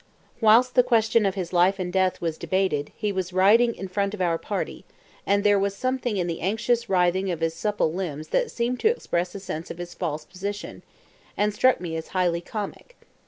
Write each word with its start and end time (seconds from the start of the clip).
Whilst 0.39 0.73
the 0.73 0.81
question 0.81 1.27
of 1.27 1.35
his 1.35 1.53
life 1.53 1.77
and 1.77 1.93
death 1.93 2.21
was 2.21 2.39
debated 2.39 2.91
he 2.97 3.11
was 3.11 3.31
riding 3.33 3.75
in 3.75 3.87
front 3.87 4.15
of 4.15 4.19
our 4.21 4.39
party, 4.39 4.83
and 5.27 5.43
there 5.43 5.59
was 5.59 5.75
something 5.75 6.17
in 6.17 6.25
the 6.25 6.41
anxious 6.41 6.89
writhing 6.89 7.29
of 7.29 7.39
his 7.41 7.53
supple 7.53 7.93
limbs 7.93 8.29
that 8.29 8.49
seemed 8.49 8.79
to 8.79 8.87
express 8.89 9.35
a 9.35 9.39
sense 9.39 9.69
of 9.69 9.77
his 9.77 9.93
false 9.93 10.25
position, 10.25 10.81
and 11.37 11.53
struck 11.53 11.79
me 11.79 11.95
as 11.97 12.07
highly 12.07 12.41
comic. 12.41 12.95